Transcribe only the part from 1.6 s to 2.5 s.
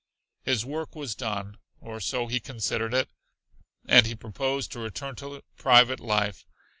or so he